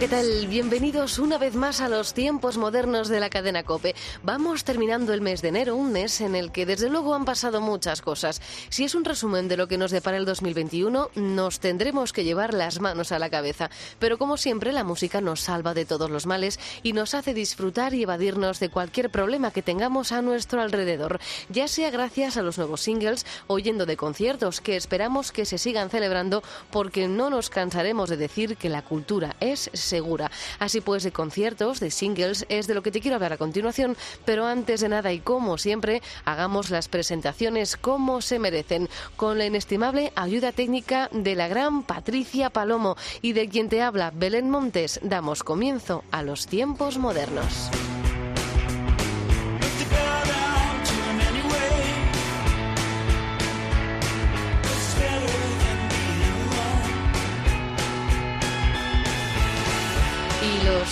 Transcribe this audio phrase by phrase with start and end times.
[0.00, 0.46] ¿Qué tal?
[0.46, 3.94] Bienvenidos una vez más a los tiempos modernos de la cadena Cope.
[4.22, 7.60] Vamos terminando el mes de enero, un mes en el que desde luego han pasado
[7.60, 8.40] muchas cosas.
[8.70, 12.54] Si es un resumen de lo que nos depara el 2021, nos tendremos que llevar
[12.54, 13.68] las manos a la cabeza.
[13.98, 17.92] Pero como siempre, la música nos salva de todos los males y nos hace disfrutar
[17.92, 21.20] y evadirnos de cualquier problema que tengamos a nuestro alrededor,
[21.50, 25.58] ya sea gracias a los nuevos singles o yendo de conciertos que esperamos que se
[25.58, 30.30] sigan celebrando porque no nos cansaremos de decir que la cultura es segura.
[30.58, 33.96] Así pues, de conciertos, de singles, es de lo que te quiero hablar a continuación,
[34.24, 39.46] pero antes de nada y como siempre, hagamos las presentaciones como se merecen, con la
[39.46, 45.00] inestimable ayuda técnica de la gran Patricia Palomo y de quien te habla Belén Montes,
[45.02, 47.70] damos comienzo a los tiempos modernos.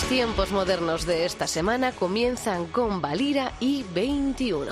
[0.09, 4.71] Tiempos modernos de esta semana comienzan con Valira y 21.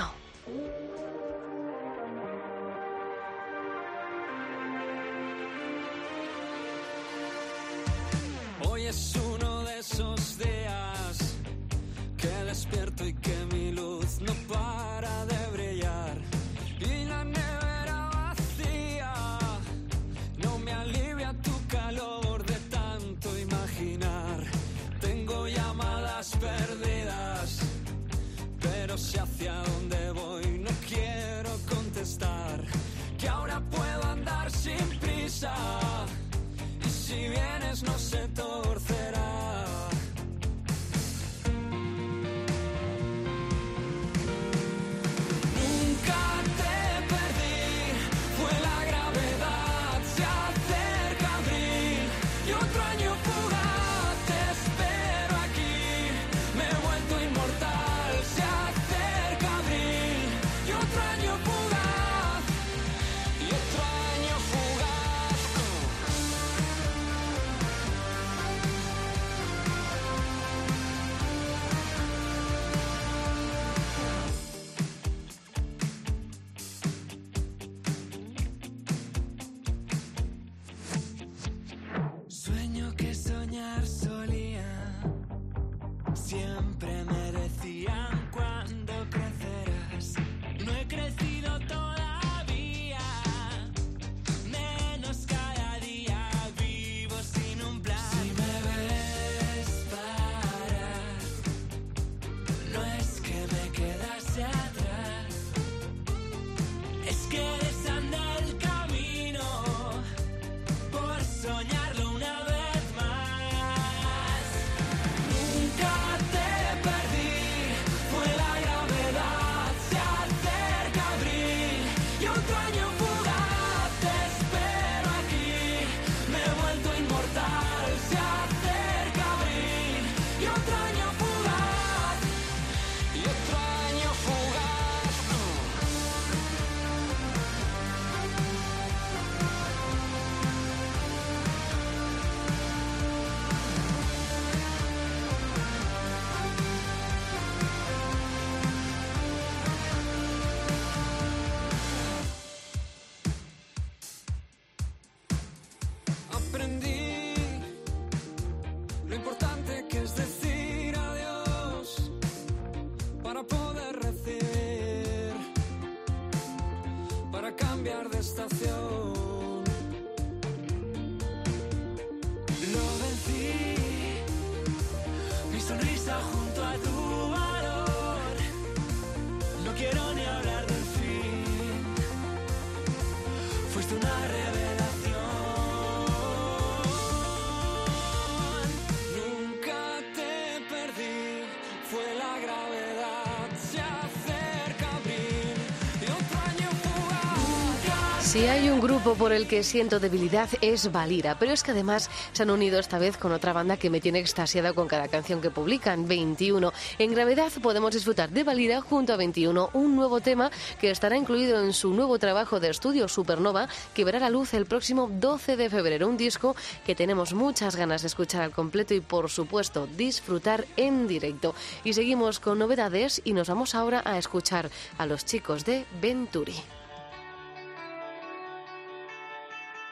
[198.28, 202.10] Si hay un grupo por el que siento debilidad es Valira, pero es que además
[202.34, 205.40] se han unido esta vez con otra banda que me tiene extasiada con cada canción
[205.40, 206.74] que publican, 21.
[207.00, 211.64] En Gravedad podemos disfrutar de Valira junto a 21, un nuevo tema que estará incluido
[211.64, 215.70] en su nuevo trabajo de estudio Supernova, que verá la luz el próximo 12 de
[215.70, 216.54] febrero, un disco
[216.86, 221.56] que tenemos muchas ganas de escuchar al completo y por supuesto disfrutar en directo.
[221.86, 226.56] Y seguimos con novedades y nos vamos ahora a escuchar a los chicos de Venturi.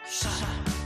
[0.07, 0.84] 杀。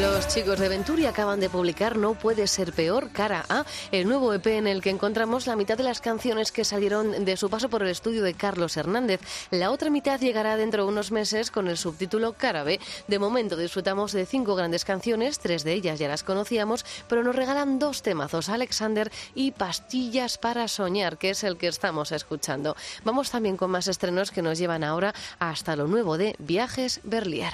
[0.00, 4.34] Los chicos de Venturi acaban de publicar No puede ser peor, cara A, el nuevo
[4.34, 7.68] EP en el que encontramos la mitad de las canciones que salieron de su paso
[7.68, 9.20] por el estudio de Carlos Hernández.
[9.52, 12.80] La otra mitad llegará dentro de unos meses con el subtítulo Cara B.
[13.06, 17.36] De momento disfrutamos de cinco grandes canciones, tres de ellas ya las conocíamos, pero nos
[17.36, 22.74] regalan dos temazos, Alexander y Pastillas para Soñar, que es el que estamos escuchando.
[23.04, 27.52] Vamos también con más estrenos que nos llevan ahora hasta lo nuevo de Viajes Berlier.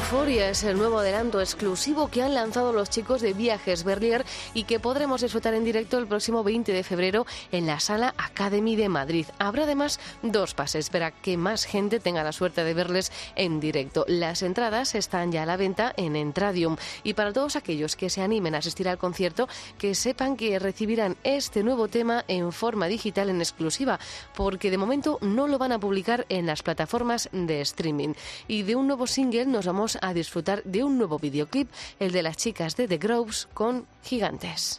[0.00, 4.64] Euforia es el nuevo adelanto exclusivo que han lanzado los chicos de Viajes Berlier y
[4.64, 8.88] que podremos disfrutar en directo el próximo 20 de febrero en la Sala Academy de
[8.88, 9.26] Madrid.
[9.38, 14.06] Habrá además dos pases para que más gente tenga la suerte de verles en directo.
[14.08, 18.22] Las entradas están ya a la venta en Entradium y para todos aquellos que se
[18.22, 23.28] animen a asistir al concierto, que sepan que recibirán este nuevo tema en forma digital
[23.28, 24.00] en exclusiva,
[24.34, 28.14] porque de momento no lo van a publicar en las plataformas de streaming.
[28.48, 31.68] Y de un nuevo single nos vamos a disfrutar de un nuevo videoclip,
[31.98, 34.78] el de las chicas de The Groves con Gigantes.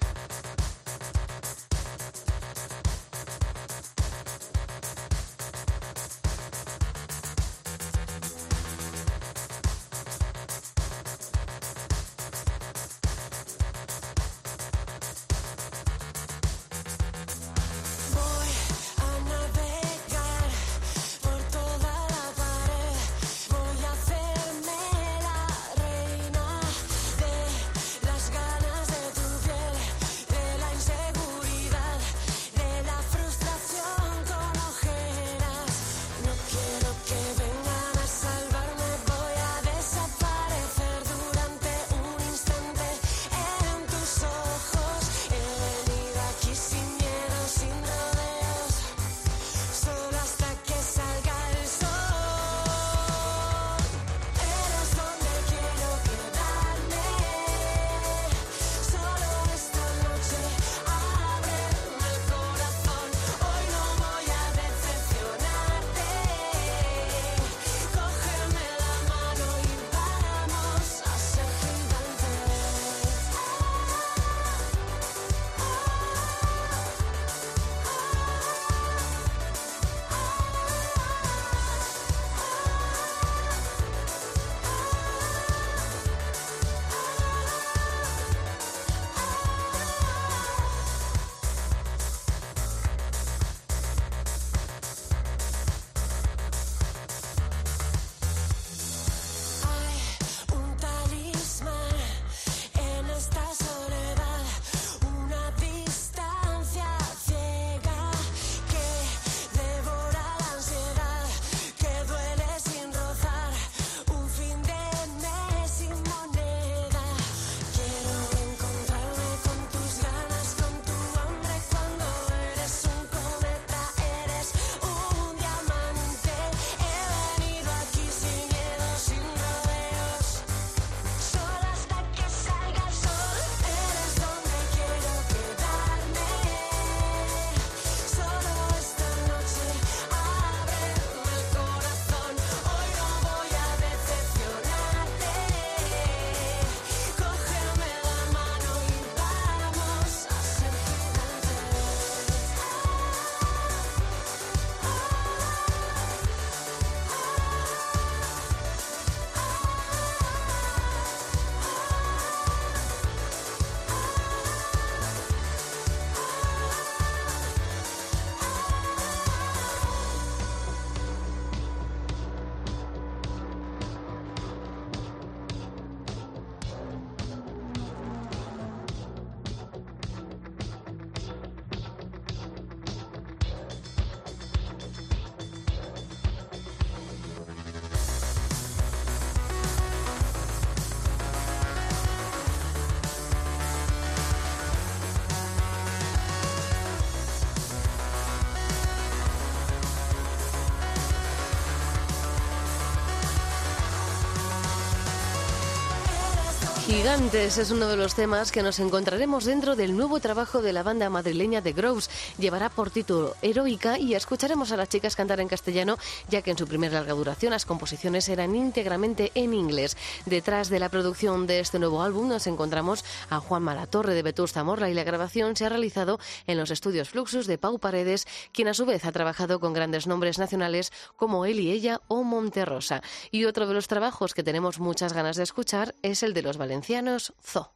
[206.92, 210.84] Gigantes es uno de los temas que nos encontraremos dentro del nuevo trabajo de la
[210.84, 212.10] banda madrileña The Groves.
[212.38, 216.58] Llevará por título Heroica y escucharemos a las chicas cantar en castellano, ya que en
[216.58, 219.96] su primera larga duración las composiciones eran íntegramente en inglés.
[220.26, 224.66] Detrás de la producción de este nuevo álbum nos encontramos a Juan Malatorre de Vetusta
[224.66, 228.68] Morla y la grabación se ha realizado en los estudios Fluxus de Pau Paredes, quien
[228.68, 233.02] a su vez ha trabajado con grandes nombres nacionales como él y ella o Monterrosa.
[233.32, 236.58] Y otro de los trabajos que tenemos muchas ganas de escuchar es el de los
[236.58, 237.72] valencianos Zo.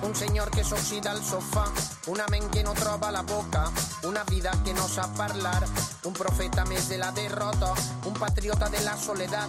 [0.00, 1.70] Un signor che s'ossida al sofà,
[2.06, 5.66] una men che non trova la bocca, una vida che non sa parlar,
[6.02, 7.72] un profeta més de la derrota,
[8.04, 9.48] un patriota de la soledad,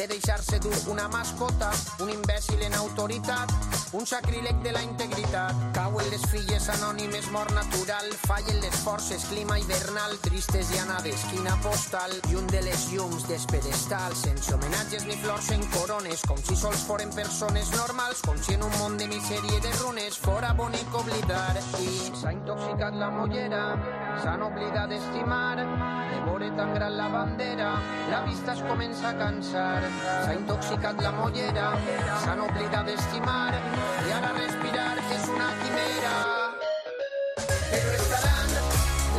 [0.00, 1.68] de deixar-se dur una mascota,
[2.00, 3.52] un imbècil en autoritat,
[3.92, 5.69] un sacríleg de la integritat.
[6.00, 12.14] Cauen les filles anònimes, mort natural, fallen les forces, clima hivernal, tristes anades, quina postal,
[12.30, 16.86] i un de les llums despedestal, sense homenatges ni flors en corones, com si sols
[16.88, 20.96] foren persones normals, com si en un món de misèria i de runes fora bonic
[21.02, 21.58] oblidar.
[21.84, 23.64] I s'ha intoxicat la mollera,
[24.22, 27.74] s'han oblidat d'estimar, de veure tan gran la bandera,
[28.08, 29.84] la vista es comença a cansar.
[30.08, 31.74] S'ha intoxicat la mollera,
[32.24, 33.52] s'han oblidat d'estimar,
[34.08, 36.14] i ara respirar és una quimera.
[37.70, 38.54] Però estaran,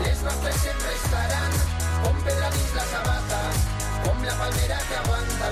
[0.04, 1.60] les nostres sempre estaran,
[2.04, 3.41] com pedra dins la sabata,
[4.06, 5.52] com la palmera que aguanta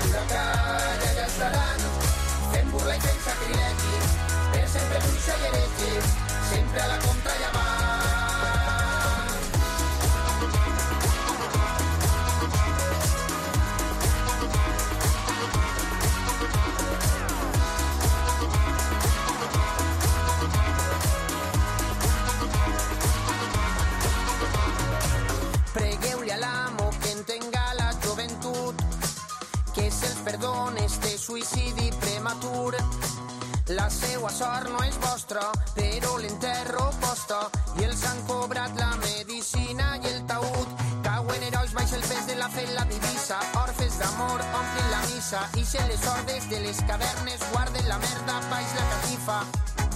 [45.70, 49.38] se les ordes de les cavernes guarden la merda baix la catifa.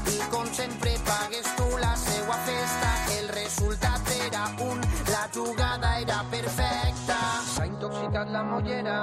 [0.06, 6.22] I com sempre pagues tu la seua festa, el resultat era un, la jugada era
[6.30, 7.16] perfecta.
[7.54, 8.98] S'ha intoxicat la mollera,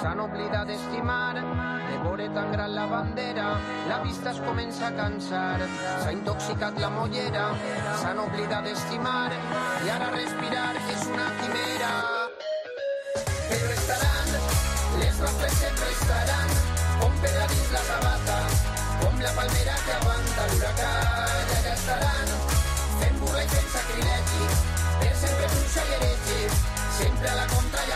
[0.00, 3.46] s'han oblidat d'estimar, de veure tan gran la bandera,
[3.86, 5.60] la vista es comença a cansar.
[6.02, 7.52] S'ha intoxicat la mollera,
[8.02, 9.30] s'han oblidat d'estimar,
[9.86, 11.94] i ara respirar és una quimera.
[13.48, 14.34] Però estaran,
[14.98, 15.98] les nostres sempre
[17.68, 18.36] dins la sabata,
[19.00, 20.92] com la palmera que aguanta l'huracà,
[21.48, 22.30] i allà estaran,
[23.00, 24.48] fent burla i fent sacrilegi,
[25.00, 26.38] per sempre bruixa i heretge,
[27.00, 27.92] sempre a la contra i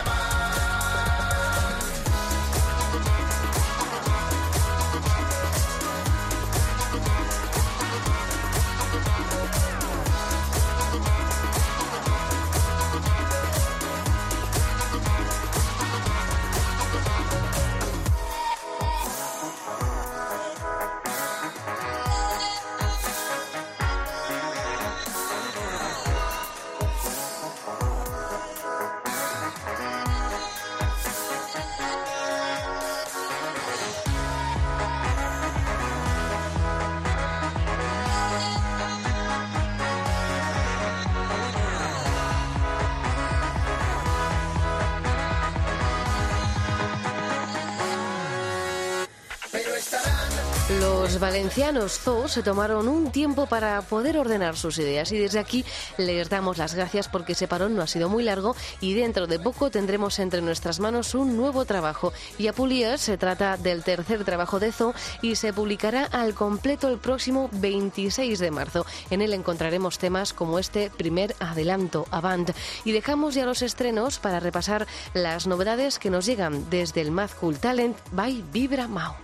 [50.81, 55.65] Los valencianos Zoo se tomaron un tiempo para poder ordenar sus ideas y desde aquí
[55.99, 59.39] les damos las gracias porque ese parón no ha sido muy largo y dentro de
[59.39, 62.13] poco tendremos entre nuestras manos un nuevo trabajo.
[62.39, 66.99] Y Apulias se trata del tercer trabajo de Zoo y se publicará al completo el
[66.99, 68.87] próximo 26 de marzo.
[69.11, 72.51] En él encontraremos temas como este primer adelanto, Avant.
[72.85, 77.31] Y dejamos ya los estrenos para repasar las novedades que nos llegan desde el Mad
[77.41, 79.17] Cool Talent by Vibra Mao.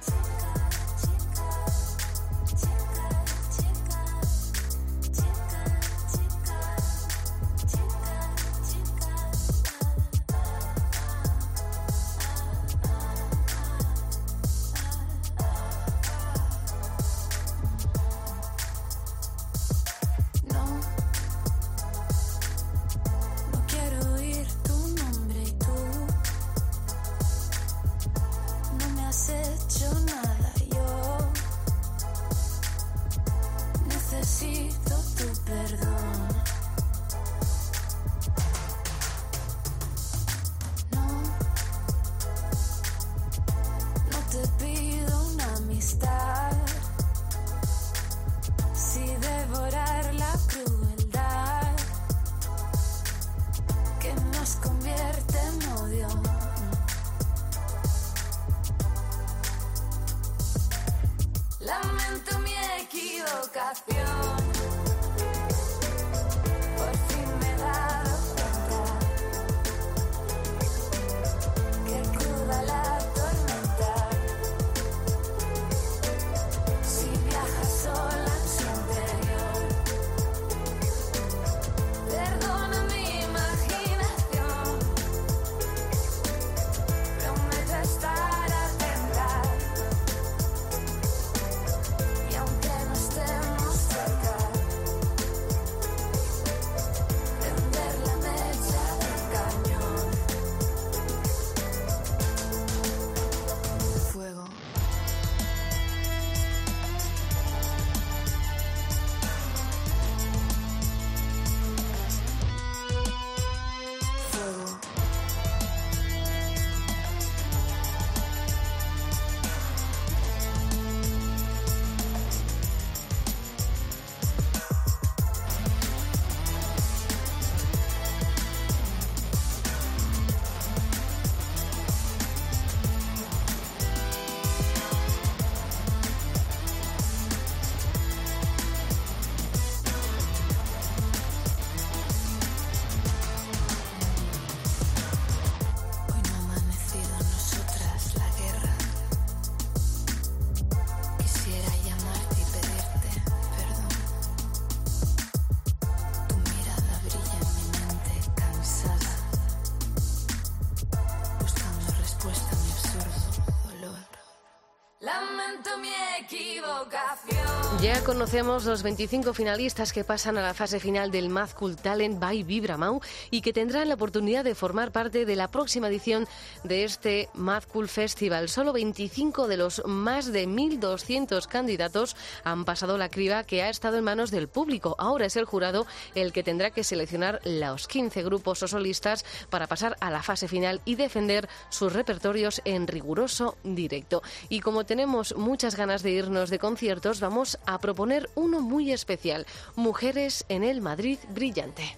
[168.04, 172.42] Conocemos los 25 finalistas que pasan a la fase final del Mad Cool Talent by
[172.42, 176.26] Vibramau y que tendrán la oportunidad de formar parte de la próxima edición
[176.64, 178.48] de este Mad Cool Festival.
[178.48, 183.98] Solo 25 de los más de 1.200 candidatos han pasado la criba que ha estado
[183.98, 184.96] en manos del público.
[184.98, 189.66] Ahora es el jurado el que tendrá que seleccionar los 15 grupos o solistas para
[189.66, 194.22] pasar a la fase final y defender sus repertorios en riguroso directo.
[194.48, 199.46] Y como tenemos muchas ganas de irnos de conciertos, vamos a proponer uno muy especial,
[199.74, 201.96] Mujeres en el Madrid Brillante.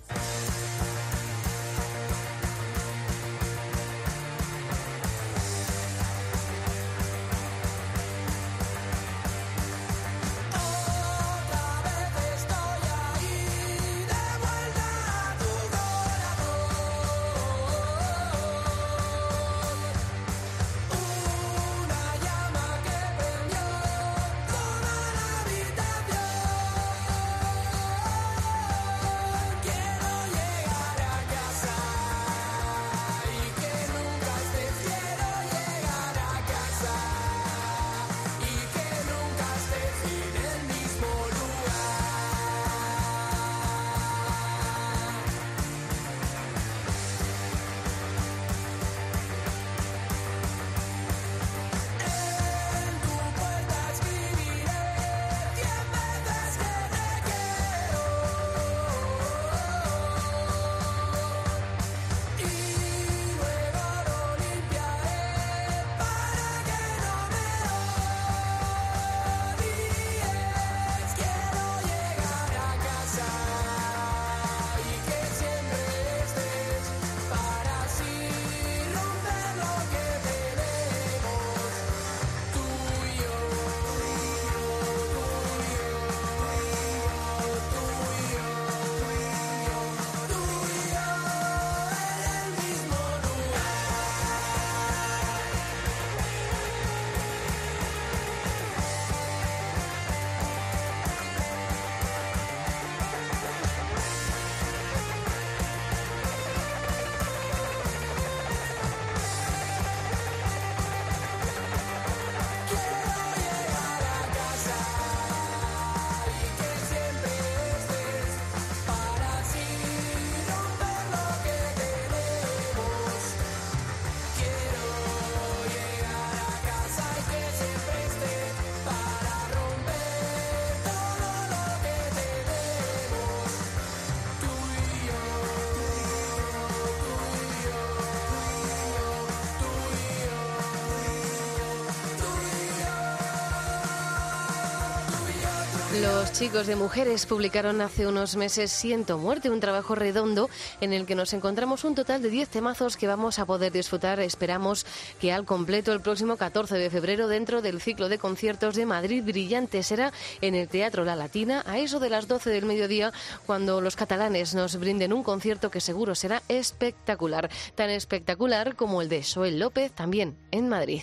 [146.20, 150.50] Los chicos de Mujeres publicaron hace unos meses Siento Muerte, un trabajo redondo
[150.82, 154.20] en el que nos encontramos un total de 10 temazos que vamos a poder disfrutar,
[154.20, 154.84] esperamos
[155.18, 159.24] que al completo el próximo 14 de febrero dentro del ciclo de conciertos de Madrid
[159.24, 159.82] Brillante.
[159.82, 163.14] Será en el Teatro La Latina a eso de las 12 del mediodía
[163.46, 169.08] cuando los catalanes nos brinden un concierto que seguro será espectacular, tan espectacular como el
[169.08, 171.00] de Soel López también en Madrid.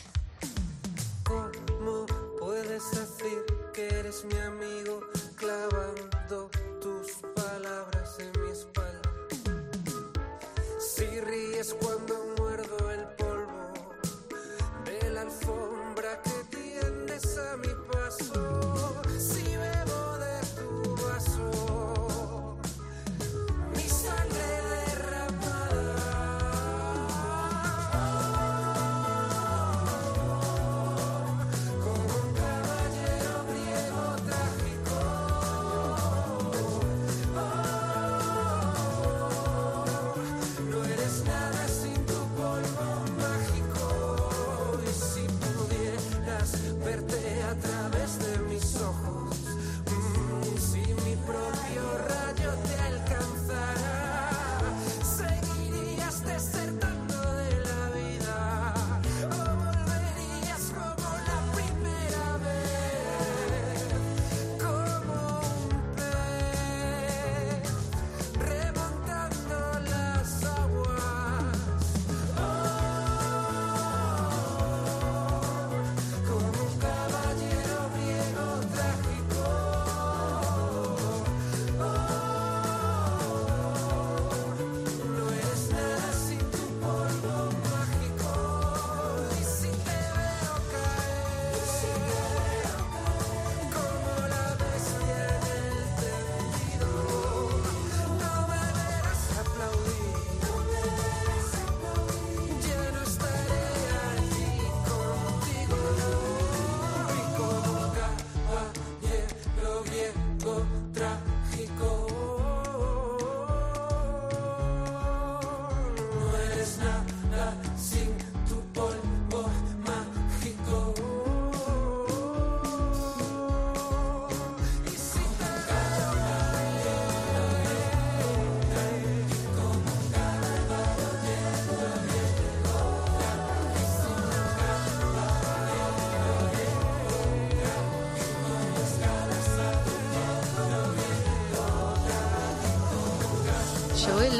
[1.23, 2.05] ¿Cómo
[2.39, 4.66] puedes decir que eres mi amigo
[15.27, 15.66] de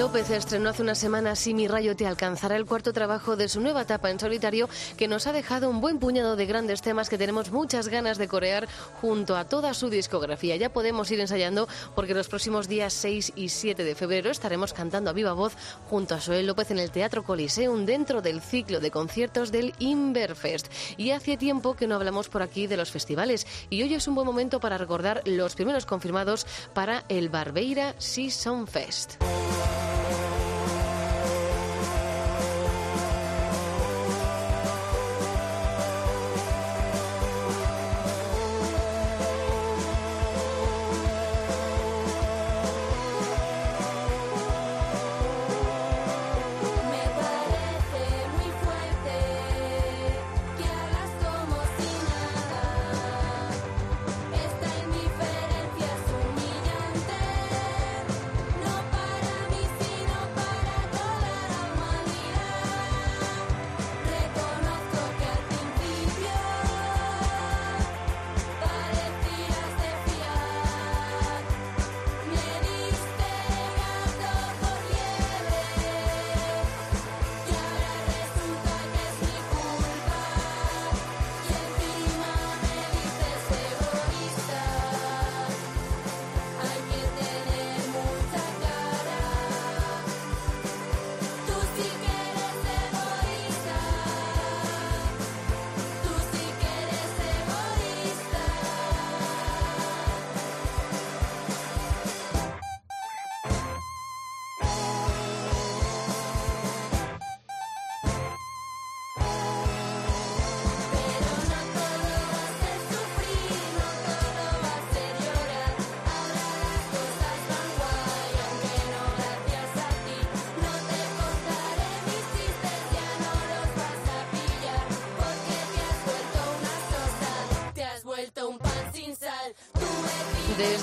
[0.08, 3.60] López estrenó hace unas semanas Si mi rayo te alcanzará el cuarto trabajo de su
[3.60, 7.18] nueva etapa en solitario que nos ha dejado un buen puñado de grandes temas que
[7.18, 8.70] tenemos muchas ganas de corear
[9.02, 10.56] junto a toda su discografía.
[10.56, 15.10] Ya podemos ir ensayando porque los próximos días 6 y 7 de febrero estaremos cantando
[15.10, 15.58] a viva voz
[15.90, 20.68] junto a Joel López en el Teatro Coliseum dentro del ciclo de conciertos del Inverfest.
[20.96, 24.16] Y hace tiempo que no hablamos por aquí de los festivales y hoy es un
[24.16, 29.16] buen momento para recordar los primeros confirmados para el Barbeira Season Fest.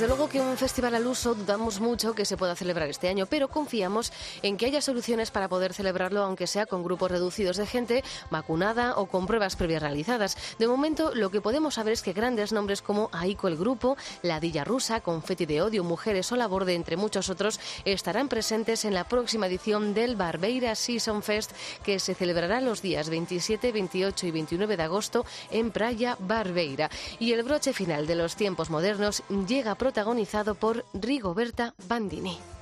[0.05, 3.25] Desde luego que un festival al uso dudamos mucho que se pueda celebrar este año,
[3.25, 4.13] pero confiamos
[4.43, 8.99] en que haya soluciones para poder celebrarlo, aunque sea con grupos reducidos de gente, vacunada
[8.99, 10.37] o con pruebas previas realizadas.
[10.59, 14.41] De momento, lo que podemos saber es que grandes nombres como Aiko el Grupo, La
[14.41, 18.93] Dilla Rusa, Confetti de Odio, Mujeres o La Borde, entre muchos otros, estarán presentes en
[18.93, 24.31] la próxima edición del Barbeira Season Fest, que se celebrará los días 27, 28 y
[24.33, 26.91] 29 de agosto en Praia Barbeira.
[27.19, 32.54] Y el broche final de los tiempos modernos llega protagonizado por Rigoberta Bandini.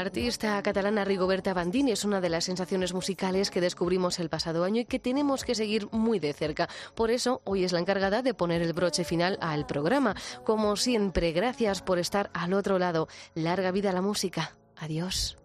[0.00, 4.64] La artista catalana Rigoberta Bandini es una de las sensaciones musicales que descubrimos el pasado
[4.64, 6.70] año y que tenemos que seguir muy de cerca.
[6.94, 10.16] Por eso, hoy es la encargada de poner el broche final al programa.
[10.42, 13.08] Como siempre, gracias por estar al otro lado.
[13.34, 14.56] Larga vida a la música.
[14.78, 15.36] Adiós.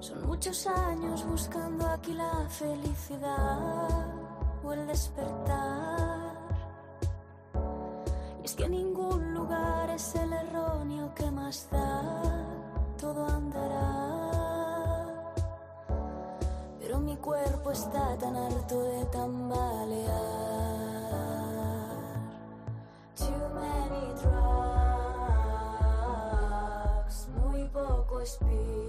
[0.00, 4.14] Son muchos años buscando aquí la felicidad
[4.64, 6.38] o el despertar.
[8.42, 12.65] Y es que ningún lugar es el erróneo que más da,
[12.96, 14.16] todo andará.
[16.80, 20.06] Pero mi cuerpo está tan harto de tambalear.
[23.16, 24.78] Too many drugs,
[27.42, 28.85] muy poco espíritu.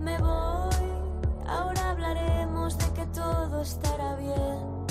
[0.00, 0.88] Me voy,
[1.46, 4.86] ahora hablaremos de que todo estará bien,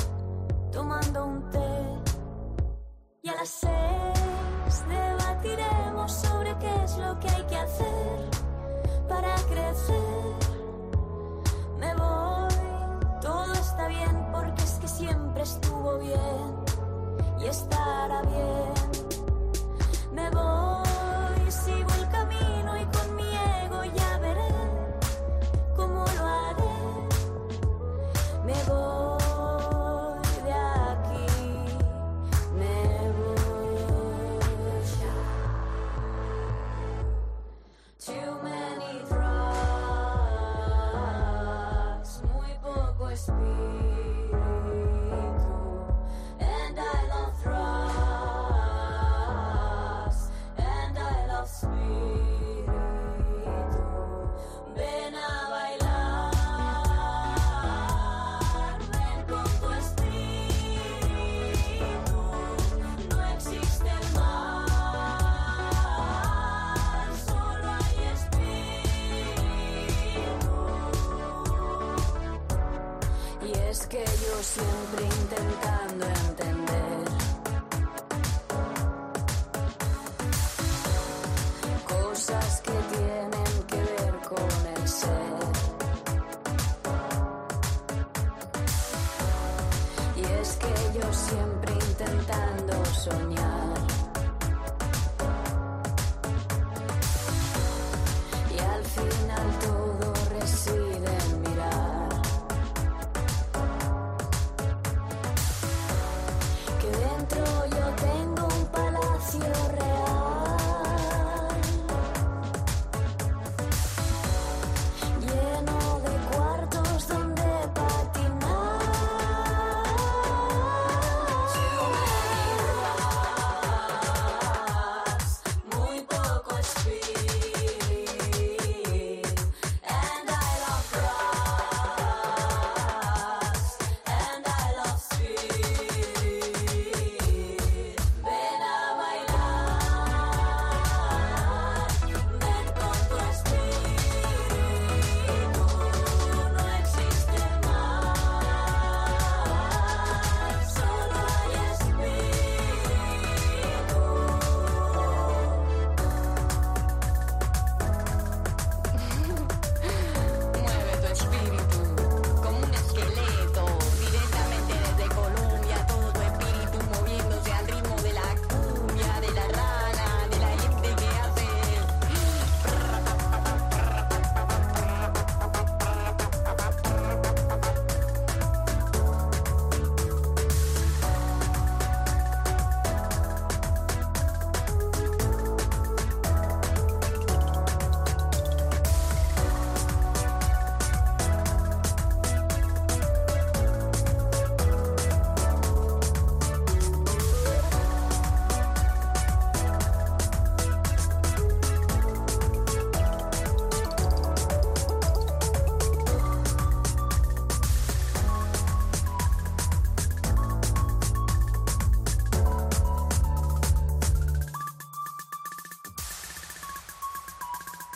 [0.71, 2.01] tomando un té.
[3.23, 8.29] Y a las seis debatiremos sobre qué es lo que hay que hacer
[9.09, 10.35] para crecer.
[11.79, 16.55] Me voy, todo está bien porque es que siempre estuvo bien
[17.39, 18.80] y estará bien.